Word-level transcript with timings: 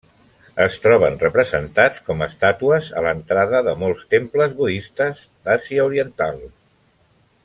Es 0.63 0.75
troben 0.85 1.17
representats 1.23 1.99
com 2.07 2.23
estàtues 2.27 2.89
a 3.01 3.05
l'entrada 3.09 3.61
de 3.69 3.75
molts 3.83 4.03
temples 4.15 4.57
budistes 4.63 5.21
d'Àsia 5.45 5.85
Oriental. 5.93 6.41